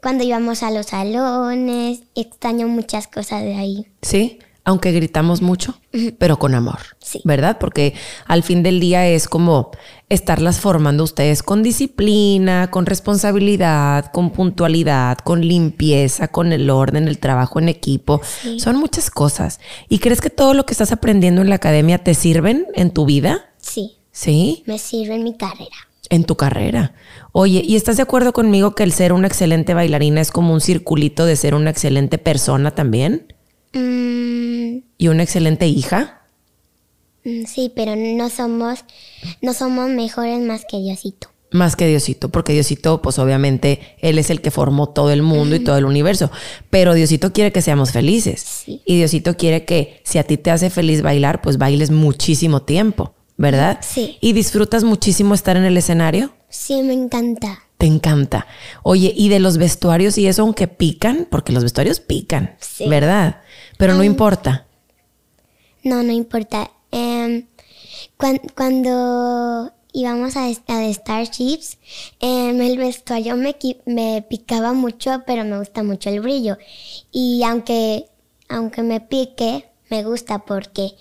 cuando 0.00 0.24
íbamos 0.24 0.62
a 0.62 0.70
los 0.70 0.86
salones, 0.86 2.02
extraño 2.14 2.68
muchas 2.68 3.06
cosas 3.06 3.42
de 3.42 3.54
ahí. 3.54 3.86
Sí, 4.02 4.38
aunque 4.64 4.92
gritamos 4.92 5.42
mucho, 5.42 5.80
pero 6.18 6.38
con 6.38 6.54
amor. 6.54 6.78
Sí. 7.00 7.20
¿Verdad? 7.24 7.58
Porque 7.58 7.94
al 8.26 8.42
fin 8.42 8.62
del 8.62 8.78
día 8.80 9.06
es 9.08 9.26
como 9.28 9.70
estarlas 10.08 10.60
formando 10.60 11.02
ustedes 11.04 11.42
con 11.42 11.62
disciplina, 11.62 12.70
con 12.70 12.86
responsabilidad, 12.86 14.12
con 14.12 14.30
puntualidad, 14.30 15.18
con 15.18 15.40
limpieza, 15.46 16.28
con 16.28 16.52
el 16.52 16.70
orden, 16.70 17.08
el 17.08 17.18
trabajo 17.18 17.58
en 17.58 17.68
equipo. 17.68 18.20
Son 18.58 18.76
muchas 18.76 19.10
cosas. 19.10 19.58
¿Y 19.88 19.98
crees 19.98 20.20
que 20.20 20.30
todo 20.30 20.54
lo 20.54 20.64
que 20.66 20.72
estás 20.74 20.92
aprendiendo 20.92 21.40
en 21.42 21.48
la 21.48 21.56
academia 21.56 21.98
te 21.98 22.14
sirven 22.14 22.66
en 22.74 22.90
tu 22.90 23.04
vida? 23.06 23.50
Sí, 23.58 23.96
Sí, 24.14 24.62
me 24.66 24.78
sirve 24.78 25.14
en 25.14 25.24
mi 25.24 25.34
carrera. 25.36 25.74
en 26.10 26.24
tu 26.24 26.36
carrera. 26.36 26.92
Oye, 27.32 27.62
¿y 27.64 27.74
estás 27.76 27.96
de 27.96 28.02
acuerdo 28.02 28.34
conmigo 28.34 28.74
que 28.74 28.82
el 28.82 28.92
ser 28.92 29.14
una 29.14 29.26
excelente 29.26 29.72
bailarina 29.72 30.20
es 30.20 30.30
como 30.30 30.52
un 30.52 30.60
circulito 30.60 31.24
de 31.24 31.36
ser 31.36 31.54
una 31.54 31.70
excelente 31.70 32.18
persona 32.18 32.72
también? 32.72 33.32
Mm, 33.72 34.51
¿Y 35.02 35.08
una 35.08 35.24
excelente 35.24 35.66
hija? 35.66 36.20
mm, 37.24 37.44
sí, 37.46 37.72
pero 37.74 37.96
no 37.96 38.30
somos, 38.30 38.84
no 39.40 39.52
somos 39.52 39.90
mejores 39.90 40.38
más 40.40 40.62
que 40.70 40.78
Diosito. 40.78 41.26
Más 41.50 41.74
que 41.74 41.88
Diosito, 41.88 42.28
porque 42.28 42.52
Diosito, 42.52 43.02
pues 43.02 43.18
obviamente, 43.18 43.96
Él 43.98 44.16
es 44.20 44.30
el 44.30 44.40
que 44.40 44.52
formó 44.52 44.90
todo 44.90 45.10
el 45.10 45.22
mundo 45.22 45.56
y 45.56 45.58
todo 45.58 45.76
el 45.76 45.86
universo. 45.86 46.30
Pero 46.70 46.94
Diosito 46.94 47.32
quiere 47.32 47.50
que 47.50 47.62
seamos 47.62 47.90
felices. 47.90 48.40
Sí. 48.64 48.80
Y 48.86 48.96
Diosito 48.98 49.36
quiere 49.36 49.64
que 49.64 50.00
si 50.04 50.18
a 50.18 50.22
ti 50.24 50.36
te 50.36 50.52
hace 50.52 50.70
feliz 50.70 51.02
bailar, 51.02 51.42
pues 51.42 51.58
bailes 51.58 51.90
muchísimo 51.90 52.62
tiempo, 52.62 53.12
¿verdad? 53.36 53.80
Sí. 53.82 54.18
¿Y 54.20 54.34
disfrutas 54.34 54.84
muchísimo 54.84 55.34
estar 55.34 55.56
en 55.56 55.64
el 55.64 55.76
escenario? 55.76 56.32
Sí, 56.48 56.80
me 56.84 56.92
encanta. 56.92 57.64
Te 57.76 57.86
encanta. 57.86 58.46
Oye, 58.84 59.12
y 59.16 59.30
de 59.30 59.40
los 59.40 59.58
vestuarios 59.58 60.16
y 60.16 60.28
eso, 60.28 60.42
aunque 60.42 60.68
pican, 60.68 61.26
porque 61.28 61.52
los 61.52 61.64
vestuarios 61.64 61.98
pican, 61.98 62.54
Sí. 62.60 62.86
¿verdad? 62.88 63.40
Pero 63.78 63.94
no 63.94 64.04
importa. 64.04 64.68
No, 65.82 66.02
no 66.02 66.12
importa. 66.12 66.70
Em, 66.90 67.46
cuan- 68.16 68.40
cuando 68.56 69.72
íbamos 69.92 70.36
a, 70.36 70.46
a 70.46 70.78
de 70.78 70.92
Starships, 70.94 71.78
em, 72.20 72.60
el 72.60 72.78
vestuario 72.78 73.36
me, 73.36 73.56
me 73.86 74.24
picaba 74.28 74.72
mucho, 74.72 75.22
pero 75.26 75.44
me 75.44 75.58
gusta 75.58 75.82
mucho 75.82 76.10
el 76.10 76.20
brillo. 76.20 76.56
Y 77.10 77.42
aunque, 77.44 78.06
aunque 78.48 78.82
me 78.82 79.00
pique, 79.00 79.66
me 79.90 80.02
gusta 80.04 80.38
porque 80.40 80.92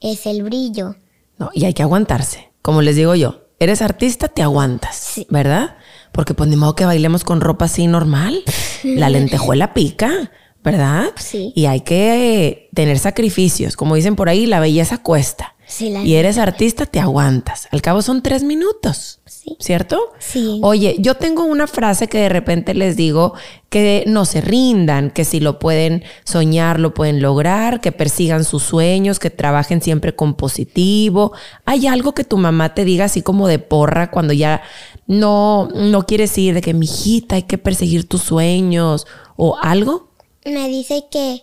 es 0.00 0.26
el 0.26 0.42
brillo. 0.42 0.96
No, 1.38 1.50
y 1.54 1.64
hay 1.64 1.74
que 1.74 1.82
aguantarse. 1.82 2.50
Como 2.62 2.82
les 2.82 2.96
digo 2.96 3.14
yo, 3.14 3.42
eres 3.58 3.82
artista, 3.82 4.28
te 4.28 4.42
aguantas, 4.42 4.96
Sí. 4.96 5.26
¿verdad? 5.30 5.76
Porque 6.12 6.34
pues 6.34 6.50
ni 6.50 6.56
modo 6.56 6.74
que 6.74 6.84
bailemos 6.84 7.22
con 7.24 7.40
ropa 7.40 7.66
así 7.66 7.86
normal. 7.86 8.42
La 8.82 9.08
lentejuela 9.10 9.72
pica, 9.74 10.30
¿verdad? 10.62 11.10
Sí. 11.16 11.52
Y 11.54 11.66
hay 11.66 11.80
que 11.80 12.68
tener 12.74 12.98
sacrificios. 12.98 13.76
Como 13.76 13.94
dicen 13.94 14.16
por 14.16 14.28
ahí, 14.28 14.46
la 14.46 14.60
belleza 14.60 14.98
cuesta. 14.98 15.54
Sí, 15.66 15.88
la 15.90 16.02
Y 16.02 16.16
eres 16.16 16.36
artista, 16.36 16.84
te 16.84 16.98
aguantas. 16.98 17.68
Al 17.70 17.80
cabo 17.80 18.02
son 18.02 18.22
tres 18.22 18.42
minutos. 18.42 19.20
Sí. 19.24 19.56
¿Cierto? 19.60 20.12
Sí. 20.18 20.58
Oye, 20.62 20.96
yo 20.98 21.14
tengo 21.14 21.44
una 21.44 21.68
frase 21.68 22.08
que 22.08 22.18
de 22.18 22.28
repente 22.28 22.74
les 22.74 22.96
digo 22.96 23.34
que 23.68 24.02
no 24.08 24.24
se 24.24 24.40
rindan, 24.40 25.10
que 25.10 25.24
si 25.24 25.38
lo 25.38 25.60
pueden 25.60 26.02
soñar, 26.24 26.80
lo 26.80 26.92
pueden 26.92 27.22
lograr, 27.22 27.80
que 27.80 27.92
persigan 27.92 28.42
sus 28.42 28.64
sueños, 28.64 29.20
que 29.20 29.30
trabajen 29.30 29.80
siempre 29.80 30.14
con 30.16 30.34
positivo. 30.34 31.32
¿Hay 31.64 31.86
algo 31.86 32.14
que 32.14 32.24
tu 32.24 32.36
mamá 32.36 32.74
te 32.74 32.84
diga 32.84 33.04
así 33.04 33.22
como 33.22 33.46
de 33.46 33.60
porra 33.60 34.10
cuando 34.10 34.32
ya 34.32 34.62
no, 35.06 35.68
no 35.72 36.04
quieres 36.04 36.36
ir, 36.36 36.54
de 36.54 36.62
que 36.62 36.74
mi 36.74 36.86
hijita 36.86 37.36
hay 37.36 37.44
que 37.44 37.58
perseguir 37.58 38.08
tus 38.08 38.22
sueños 38.22 39.06
o 39.36 39.56
algo? 39.62 40.09
Me 40.44 40.68
dice 40.68 41.04
que, 41.10 41.42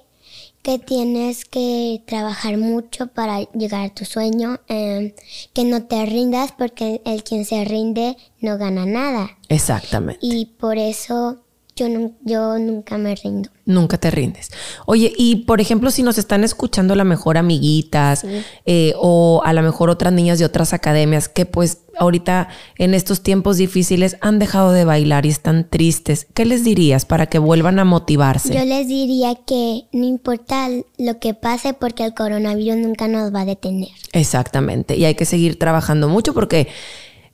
que 0.61 0.79
tienes 0.79 1.45
que 1.45 2.01
trabajar 2.05 2.57
mucho 2.57 3.07
para 3.07 3.41
llegar 3.51 3.85
a 3.85 3.93
tu 3.93 4.05
sueño, 4.05 4.59
em, 4.67 5.13
que 5.53 5.63
no 5.63 5.83
te 5.83 6.05
rindas 6.05 6.51
porque 6.51 7.01
el 7.05 7.23
quien 7.23 7.45
se 7.45 7.63
rinde 7.65 8.17
no 8.41 8.57
gana 8.57 8.85
nada. 8.85 9.37
Exactamente. 9.49 10.19
Y 10.21 10.45
por 10.45 10.77
eso 10.77 11.37
yo, 11.77 11.87
nun- 11.87 12.17
yo 12.25 12.57
nunca 12.59 12.97
me 12.97 13.15
rindo. 13.15 13.49
Nunca 13.65 13.97
te 13.97 14.11
rindes. 14.11 14.49
Oye, 14.85 15.13
y 15.17 15.37
por 15.45 15.61
ejemplo, 15.61 15.91
si 15.91 16.01
nos 16.03 16.17
están 16.17 16.43
escuchando 16.43 16.93
a 16.93 16.97
lo 16.97 17.05
mejor 17.05 17.37
amiguitas 17.37 18.25
eh, 18.65 18.93
o 18.97 19.41
a 19.45 19.53
lo 19.53 19.61
mejor 19.61 19.89
otras 19.89 20.11
niñas 20.13 20.39
de 20.39 20.45
otras 20.45 20.73
academias 20.73 21.27
que 21.29 21.45
pues 21.45 21.79
ahorita 21.99 22.47
en 22.77 22.93
estos 22.93 23.21
tiempos 23.23 23.57
difíciles 23.57 24.17
han 24.21 24.39
dejado 24.39 24.71
de 24.71 24.85
bailar 24.85 25.25
y 25.25 25.29
están 25.29 25.69
tristes, 25.69 26.27
¿qué 26.33 26.45
les 26.45 26.63
dirías 26.63 27.05
para 27.05 27.25
que 27.27 27.39
vuelvan 27.39 27.77
a 27.79 27.85
motivarse? 27.85 28.53
Yo 28.53 28.63
les 28.65 28.87
diría 28.87 29.35
que 29.45 29.83
no 29.91 30.05
importa 30.05 30.69
lo 30.97 31.19
que 31.19 31.33
pase 31.33 31.73
porque 31.73 32.05
el 32.05 32.13
coronavirus 32.13 32.77
nunca 32.77 33.07
nos 33.07 33.33
va 33.33 33.41
a 33.41 33.45
detener. 33.45 33.89
Exactamente. 34.13 34.95
Y 34.97 35.05
hay 35.05 35.15
que 35.15 35.25
seguir 35.25 35.59
trabajando 35.59 36.07
mucho 36.07 36.33
porque 36.33 36.67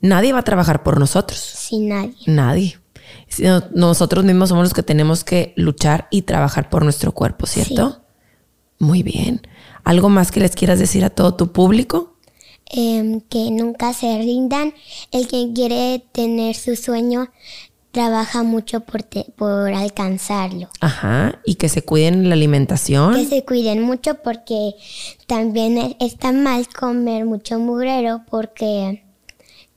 nadie 0.01 0.33
va 0.33 0.39
a 0.39 0.43
trabajar 0.43 0.81
por 0.83 0.99
nosotros. 0.99 1.39
Sin 1.39 1.89
nadie. 1.89 2.15
Nadie. 2.25 2.77
Nosotros 3.73 4.23
mismos 4.25 4.49
somos 4.49 4.65
los 4.65 4.73
que 4.73 4.83
tenemos 4.83 5.23
que 5.23 5.53
luchar 5.55 6.07
y 6.11 6.23
trabajar 6.23 6.69
por 6.69 6.83
nuestro 6.83 7.13
cuerpo, 7.13 7.45
¿cierto? 7.45 8.01
Muy 8.79 9.03
bien. 9.03 9.41
¿Algo 9.83 10.09
más 10.09 10.31
que 10.31 10.39
les 10.39 10.55
quieras 10.55 10.79
decir 10.79 11.03
a 11.05 11.09
todo 11.09 11.35
tu 11.35 11.51
público? 11.51 12.17
Em, 12.65 13.21
que 13.21 13.51
nunca 13.51 13.93
se 13.93 14.17
rindan. 14.17 14.73
El 15.11 15.27
que 15.27 15.51
quiere 15.53 16.03
tener 16.11 16.55
su 16.55 16.75
sueño 16.75 17.29
trabaja 17.91 18.41
mucho 18.41 18.79
por, 18.79 19.03
te- 19.03 19.31
por 19.37 19.71
alcanzarlo. 19.73 20.67
Ajá. 20.81 21.39
Y 21.45 21.55
que 21.55 21.69
se 21.69 21.83
cuiden 21.83 22.27
la 22.29 22.33
alimentación. 22.35 23.13
Que 23.15 23.25
se 23.25 23.45
cuiden 23.45 23.83
mucho 23.83 24.15
porque 24.23 24.71
también 25.27 25.95
está 25.99 26.31
mal 26.31 26.67
comer 26.67 27.25
mucho 27.25 27.59
mugrero 27.59 28.21
porque 28.31 29.02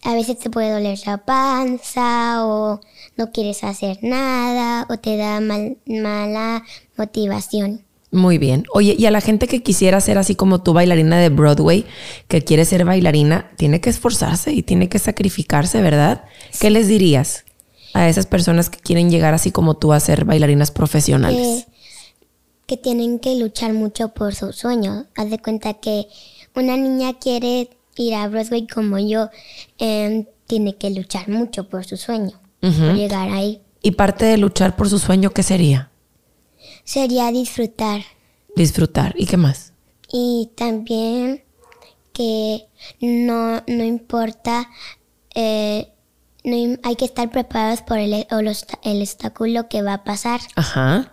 a 0.03 0.15
veces 0.15 0.39
te 0.39 0.51
puede 0.51 0.71
doler 0.71 0.99
la 1.07 1.19
panza 1.19 2.47
o 2.47 2.81
no 3.17 3.33
quieres 3.33 3.65
hacer 3.65 3.99
nada 4.03 4.87
o 4.89 4.99
te 4.99 5.17
da 5.17 5.41
mala 5.41 6.65
motivación. 6.97 7.85
Muy 8.13 8.39
bien. 8.39 8.65
Oye, 8.73 8.95
y 8.97 9.07
a 9.07 9.11
la 9.11 9.21
gente 9.21 9.49
que 9.49 9.63
quisiera 9.63 10.01
ser 10.01 10.17
así 10.17 10.37
como 10.37 10.63
tú, 10.63 10.73
bailarina 10.73 11.19
de 11.19 11.29
Broadway, 11.29 11.85
que 12.29 12.43
quiere 12.43 12.65
ser 12.65 12.85
bailarina, 12.85 13.51
tiene 13.57 13.81
que 13.81 13.91
esforzarse 13.91 14.53
y 14.53 14.63
tiene 14.63 14.89
que 14.89 14.99
sacrificarse, 14.99 15.83
¿verdad? 15.83 16.25
¿Qué 16.59 16.71
les 16.71 16.89
dirías 16.89 17.45
a 17.95 18.09
esas 18.09 18.27
personas 18.27 18.71
que 18.71 18.79
quieren 18.79 19.11
llegar 19.11 19.35
así 19.35 19.51
como 19.51 19.77
tú 19.77 19.93
a 19.93 20.01
ser 20.01 20.25
bailarinas 20.25 20.71
profesionales? 20.71 21.67
que 22.67 22.77
tienen 22.77 23.21
que 23.21 23.37
luchar 23.37 23.73
mucho 23.73 24.09
por 24.09 24.35
su 24.35 24.53
sueño. 24.53 25.07
Haz 25.15 25.31
de 25.31 25.39
cuenta 25.39 25.75
que 25.75 26.09
una 26.55 26.77
niña 26.77 27.19
quiere 27.19 27.71
ir 27.97 28.15
a 28.15 28.29
Broadway 28.29 28.67
como 28.67 28.99
yo, 28.99 29.31
em, 29.79 30.27
tiene 30.47 30.77
que 30.77 30.91
luchar 30.91 31.29
mucho 31.29 31.69
por 31.69 31.85
su 31.85 31.97
sueño, 31.97 32.41
por 32.61 32.95
llegar 32.95 33.31
ahí. 33.31 33.61
¿Y 33.83 33.93
parte 33.93 34.25
de 34.25 34.37
luchar 34.37 34.77
por 34.77 34.89
su 34.89 34.99
sueño 34.99 35.31
qué 35.31 35.43
sería? 35.43 35.91
Sería 36.85 37.31
disfrutar. 37.31 38.03
Disfrutar. 38.55 39.15
¿Y 39.17 39.27
qué 39.27 39.37
más? 39.37 39.73
Y 40.13 40.51
también 40.57 41.43
que 42.13 42.67
no, 43.01 43.63
no 43.67 43.85
importa, 43.85 44.71
eh, 45.35 45.93
no, 46.45 46.79
hay 46.83 46.97
que 46.97 47.05
estar 47.05 47.31
preparados 47.31 47.83
por 47.83 47.99
el, 47.99 48.27
el 48.31 49.01
obstáculo 49.01 49.69
que 49.69 49.83
va 49.83 49.95
a 49.95 50.05
pasar. 50.05 50.41
Ajá. 50.55 51.13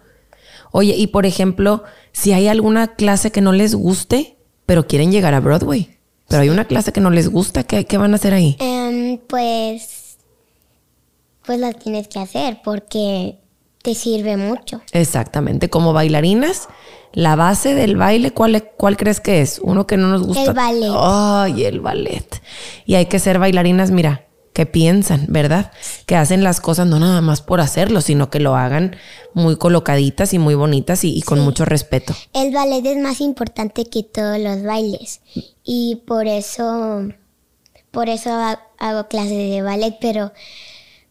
Oye, 0.71 0.95
y 0.95 1.07
por 1.07 1.25
ejemplo, 1.25 1.83
si 2.13 2.33
hay 2.33 2.47
alguna 2.47 2.95
clase 2.95 3.31
que 3.31 3.41
no 3.41 3.51
les 3.51 3.75
guste, 3.75 4.37
pero 4.65 4.87
quieren 4.87 5.11
llegar 5.11 5.33
a 5.33 5.39
Broadway, 5.39 5.92
pero 6.33 6.41
hay 6.41 6.49
una 6.49 6.65
clase 6.65 6.91
que 6.91 6.99
no 6.99 7.11
les 7.11 7.29
gusta, 7.29 7.63
¿qué, 7.63 7.85
qué 7.85 7.99
van 7.99 8.13
a 8.13 8.15
hacer 8.15 8.33
ahí? 8.33 8.57
Em, 8.59 9.19
pues, 9.19 10.17
pues 11.45 11.59
la 11.59 11.73
tienes 11.73 12.07
que 12.07 12.17
hacer 12.17 12.59
porque 12.63 13.37
te 13.83 13.93
sirve 13.93 14.35
mucho. 14.35 14.81
Exactamente, 14.93 15.69
como 15.69 15.93
bailarinas, 15.93 16.69
la 17.11 17.35
base 17.35 17.75
del 17.75 17.97
baile, 17.97 18.31
¿cuál, 18.31 18.67
¿cuál 18.77 18.97
crees 18.97 19.19
que 19.19 19.41
es? 19.41 19.59
Uno 19.63 19.85
que 19.85 19.95
no 19.95 20.07
nos 20.07 20.23
gusta. 20.23 20.45
El 20.45 20.53
ballet. 20.53 20.91
Ay, 20.97 21.65
el 21.65 21.81
ballet. 21.81 22.41
Y 22.87 22.95
hay 22.95 23.05
que 23.05 23.19
ser 23.19 23.37
bailarinas, 23.37 23.91
mira, 23.91 24.25
que 24.53 24.65
piensan, 24.65 25.25
¿verdad? 25.29 25.71
Que 26.05 26.15
hacen 26.15 26.43
las 26.43 26.61
cosas 26.61 26.87
no 26.87 26.99
nada 26.99 27.21
más 27.21 27.41
por 27.41 27.59
hacerlo, 27.59 28.01
sino 28.01 28.29
que 28.29 28.39
lo 28.39 28.55
hagan 28.55 28.95
muy 29.33 29.57
colocaditas 29.57 30.33
y 30.33 30.39
muy 30.39 30.55
bonitas 30.55 31.03
y, 31.03 31.21
con 31.23 31.39
mucho 31.39 31.65
respeto. 31.65 32.15
El 32.33 32.53
ballet 32.53 32.85
es 32.85 32.97
más 32.97 33.19
importante 33.19 33.85
que 33.85 34.03
todos 34.03 34.39
los 34.39 34.63
bailes 34.63 35.21
y 35.63 36.03
por 36.07 36.27
eso, 36.27 37.09
por 37.91 38.09
eso 38.09 38.29
hago 38.77 39.07
clases 39.07 39.49
de 39.49 39.61
ballet, 39.63 39.97
pero 39.99 40.31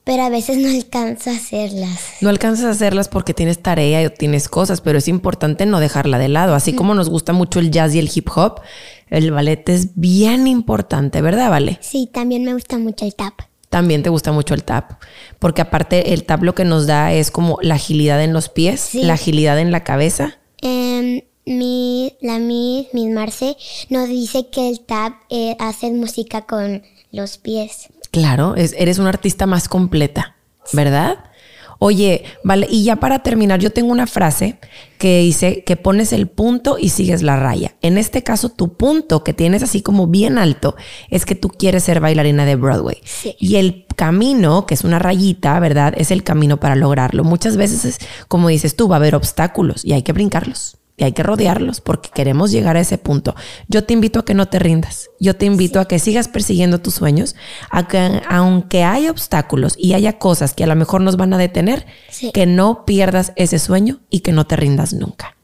pero 0.05 0.23
a 0.23 0.29
veces 0.29 0.59
no 0.59 0.69
alcanzo 0.69 1.31
a 1.31 1.35
hacerlas. 1.35 2.15
No 2.21 2.29
alcanzas 2.29 2.65
a 2.65 2.71
hacerlas 2.71 3.09
porque 3.09 3.35
tienes 3.35 3.61
tarea 3.61 4.07
o 4.07 4.11
tienes 4.11 4.49
cosas, 4.49 4.81
pero 4.81 4.99
es 4.99 5.09
importante 5.09 5.67
no 5.67 5.81
dejarla 5.81 6.19
de 6.19 6.29
lado. 6.29 6.55
Así 6.55 6.73
como 6.73 6.95
nos 6.95 7.09
gusta 7.09 7.33
mucho 7.33 7.61
el 7.61 7.71
jazz 7.71 7.95
y 7.95 7.99
el 7.99 8.11
hip 8.13 8.29
hop, 8.35 8.61
el 9.11 9.31
ballet 9.31 9.69
es 9.69 9.91
bien 9.95 10.47
importante, 10.47 11.23
¿verdad, 11.23 11.51
Vale? 11.51 11.79
Sí, 11.81 12.09
también 12.13 12.45
me 12.45 12.55
gusta 12.55 12.79
mucho 12.79 13.05
el 13.05 13.15
tap. 13.15 13.35
También 13.69 14.03
te 14.03 14.11
gusta 14.11 14.33
mucho 14.33 14.53
el 14.53 14.65
tap, 14.65 15.03
porque 15.39 15.63
aparte 15.63 16.13
el 16.13 16.25
tap 16.25 16.43
lo 16.43 16.55
que 16.55 16.65
nos 16.65 16.87
da 16.87 17.13
es 17.15 17.31
como 17.31 17.59
la 17.63 17.77
agilidad 17.77 18.23
en 18.23 18.35
los 18.35 18.51
pies, 18.51 18.95
la 18.95 19.15
agilidad 19.15 19.59
en 19.59 19.73
la 19.73 19.83
cabeza. 19.83 20.39
Eh, 20.61 21.27
mi, 21.47 22.15
la 22.21 22.39
Miss, 22.39 22.89
Miss 22.93 23.11
Marce, 23.11 23.57
nos 23.89 24.09
dice 24.09 24.49
que 24.51 24.69
el 24.69 24.81
tap 24.81 25.15
eh, 25.31 25.57
hace 25.59 25.91
música 25.91 26.43
con 26.43 26.83
los 27.13 27.39
pies. 27.39 27.89
Claro, 28.13 28.55
eres 28.57 28.99
una 28.99 29.09
artista 29.09 29.47
más 29.47 29.69
completa, 29.69 30.37
¿verdad? 30.75 31.19
Oye, 31.79 32.25
vale, 32.45 32.69
y 32.71 32.85
ya 32.85 32.97
para 32.97 33.25
terminar, 33.25 33.59
yo 33.59 33.71
tengo 33.71 33.91
una 33.91 34.07
frase 34.07 34.59
que 34.99 35.21
dice 35.21 35.65
que 35.65 35.77
pones 35.77 36.13
el 36.13 36.29
punto 36.29 36.77
y 36.79 36.91
sigues 36.91 37.23
la 37.23 37.37
raya. 37.37 37.75
En 37.81 37.97
este 37.97 38.23
caso, 38.23 38.51
tu 38.51 38.75
punto 38.75 39.25
que 39.25 39.33
tienes 39.33 39.63
así 39.63 39.81
como 39.81 40.07
bien 40.07 40.37
alto 40.37 40.77
es 41.09 41.25
que 41.25 41.35
tú 41.35 41.49
quieres 41.49 41.85
ser 41.85 42.01
bailarina 42.01 42.45
de 42.45 42.55
Broadway. 42.55 42.99
Y 43.41 43.57
el 43.57 43.87
camino, 43.97 44.67
que 44.67 44.75
es 44.75 44.85
una 44.85 44.99
rayita, 44.99 45.59
¿verdad? 45.59 45.95
Es 45.97 46.11
el 46.11 46.23
camino 46.23 46.61
para 46.61 46.77
lograrlo. 46.77 47.25
Muchas 47.25 47.57
veces, 47.57 47.87
es, 47.87 47.99
como 48.29 48.49
dices 48.49 48.77
tú, 48.77 48.89
va 48.89 48.97
a 48.97 48.99
haber 48.99 49.15
obstáculos 49.15 49.87
y 49.87 49.95
hay 49.95 50.03
que 50.03 50.13
brincarlos 50.13 50.77
y 50.97 51.05
hay 51.05 51.13
que 51.13 51.23
rodearlos 51.23 51.81
porque 51.81 52.11
queremos 52.13 52.51
llegar 52.51 52.77
a 52.77 52.81
ese 52.81 52.99
punto. 52.99 53.35
Yo 53.69 53.85
te 53.85 53.95
invito 53.95 54.21
a 54.21 54.25
que 54.25 54.35
no 54.35 54.49
te 54.49 54.59
rindas. 54.59 55.11
Yo 55.19 55.37
te 55.37 55.47
invito 55.47 55.81
a 55.81 55.89
que 55.89 55.99
sigas 55.99 56.29
persiguiendo 56.29 56.81
tus 56.81 56.95
sueños, 56.95 57.35
a 57.71 57.89
que 57.89 58.21
aunque 58.29 58.85
haya 58.85 59.11
obstáculos 59.11 59.75
y 59.79 59.95
haya 59.95 60.19
cosas 60.19 60.55
que 60.55 60.65
a 60.65 60.67
lo 60.67 60.77
mejor 60.77 61.01
nos 61.01 61.17
van 61.17 61.33
a 61.33 61.39
detener, 61.39 61.87
que 62.33 62.47
no 62.47 62.85
pierdas 62.85 63.33
ese 63.37 63.59
sueño 63.59 64.01
y 64.11 64.21
que 64.21 64.33
no 64.33 64.47
te 64.47 64.57
rindas 64.57 64.93
nunca. 64.93 65.37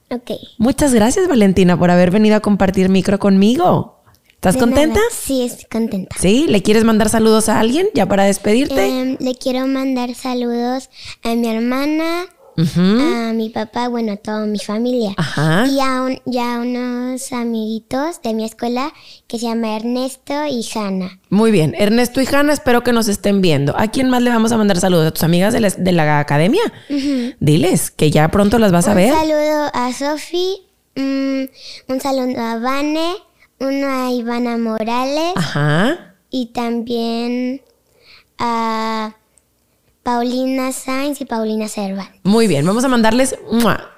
Muchas 0.57 0.95
gracias 0.95 1.29
Valentina 1.29 1.79
por 1.79 1.91
haber 1.91 2.11
venido 2.11 2.37
a 2.37 2.41
compartir 2.41 2.89
micro 2.89 3.19
conmigo. 3.19 3.99
¿Estás 4.39 4.57
contenta? 4.57 5.01
Sí, 5.11 5.43
estoy 5.43 5.65
contenta. 5.65 6.15
¿Sí? 6.17 6.47
¿Le 6.49 6.63
quieres 6.63 6.85
mandar 6.85 7.09
saludos 7.09 7.49
a 7.49 7.59
alguien 7.59 7.89
ya 7.93 8.07
para 8.07 8.23
despedirte? 8.23 8.87
Em, 8.87 9.17
le 9.19 9.35
quiero 9.35 9.67
mandar 9.67 10.15
saludos 10.15 10.91
a 11.25 11.35
mi 11.35 11.49
hermana, 11.49 12.27
a 12.59 13.33
mi 13.35 13.51
papá, 13.51 13.89
bueno, 13.89 14.13
a 14.13 14.17
toda 14.17 14.45
mi 14.47 14.59
familia. 14.59 15.15
Y 15.69 15.79
a, 16.39 16.59
unos 16.61 17.33
amiguitos 17.33 18.21
de 18.23 18.35
mi 18.35 18.45
escuela 18.45 18.93
que 19.29 19.39
se 19.39 19.47
llama 19.47 19.77
Ernesto 19.77 20.35
y 20.47 20.67
Hanna. 20.75 21.21
Muy 21.31 21.51
bien, 21.51 21.75
Ernesto 21.79 22.21
y 22.21 22.27
Hanna, 22.27 22.53
espero 22.53 22.83
que 22.83 22.93
nos 22.93 23.09
estén 23.09 23.41
viendo. 23.41 23.79
¿A 23.79 23.89
quién 23.89 24.11
más 24.11 24.23
le 24.23 24.31
vamos 24.31 24.51
a 24.53 24.57
mandar 24.57 24.81
saludos? 24.81 25.07
¿A 25.07 25.11
tus 25.13 25.23
amigas 25.23 25.53
de 25.55 25.93
la, 25.93 26.19
academia? 26.19 26.63
Diles 27.39 27.91
que 27.91 28.11
ya 28.11 28.29
pronto 28.29 28.59
las 28.59 28.73
vas 28.73 28.89
a 28.89 28.95
ver. 28.95 29.13
Un 29.13 29.19
saludo 29.19 29.71
a 29.73 29.93
Sofi, 29.93 30.63
mm, 30.97 31.93
un 31.93 32.01
saludo 32.01 32.41
a 32.41 32.59
Vane, 32.59 33.15
uno 33.61 33.87
a 33.87 34.11
Ivana 34.11 34.57
Morales. 34.59 35.33
Ajá. 35.37 36.15
Y 36.31 36.47
también 36.47 37.63
a 38.39 39.15
Paulina 40.09 40.73
Sainz 40.73 41.21
y 41.21 41.27
Paulina 41.27 41.69
Serva. 41.69 42.11
Muy 42.23 42.47
bien, 42.47 42.65
vamos 42.65 42.83
a 42.83 42.89
mandarles 42.89 43.37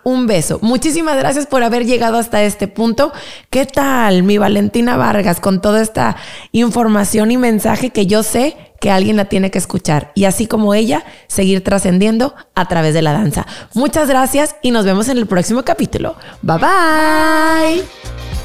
un 0.03 0.27
beso. 0.27 0.59
Muchísimas 0.61 1.16
gracias 1.16 1.46
por 1.46 1.62
haber 1.62 1.87
llegado 1.87 2.18
hasta 2.18 2.42
este 2.42 2.66
punto. 2.66 3.12
¿Qué 3.49 3.64
tal, 3.64 4.25
mi 4.25 4.37
Valentina 4.37 4.96
Vargas, 4.96 5.38
con 5.38 5.62
toda 5.62 5.81
esta 5.81 6.16
información 6.51 7.31
y 7.31 7.37
mensaje 7.37 7.90
que 7.90 8.07
yo 8.07 8.25
sé 8.25 8.57
que 8.81 8.90
alguien 8.90 9.16
la 9.16 9.27
tiene 9.27 9.53
que 9.53 9.59
escuchar 9.59 10.11
y 10.16 10.25
así 10.25 10.49
como 10.49 10.75
ella, 10.75 11.05
seguir 11.29 11.62
trascendiendo 11.62 12.35
a 12.57 12.66
través 12.66 12.92
de 12.92 13.03
la 13.03 13.12
danza. 13.12 13.46
Muchas 13.75 14.09
gracias 14.09 14.57
y 14.62 14.73
nos 14.73 14.85
vemos 14.85 15.09
en 15.11 15.16
el 15.16 15.29
próximo 15.29 15.62
capítulo. 15.62 16.16
Bye 16.42 16.59
bye. 16.59 18.39